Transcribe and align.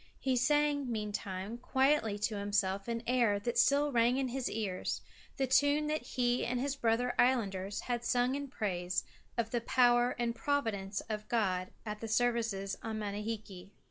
He 0.19 0.35
sang, 0.35 0.91
meantime, 0.91 1.59
quietly 1.59 2.17
to 2.17 2.35
himself 2.39 2.87
an 2.87 3.03
air 3.05 3.39
that 3.41 3.59
still 3.59 3.91
rang 3.91 4.17
in 4.17 4.29
his 4.29 4.49
ears, 4.49 5.01
the 5.37 5.45
tune 5.45 5.85
that 5.85 6.01
he 6.01 6.43
and 6.43 6.59
his 6.59 6.75
brother 6.75 7.13
islanders 7.19 7.81
had 7.81 8.03
sung 8.03 8.33
in 8.33 8.47
praise 8.47 9.03
of 9.37 9.51
the 9.51 9.61
Power 9.61 10.15
and 10.17 10.33
Providence 10.35 11.01
of 11.01 11.27
God 11.29 11.69
at 11.85 11.99
the 12.01 12.07
services 12.07 12.75
on 12.81 12.97
Manihiki. 12.97 13.69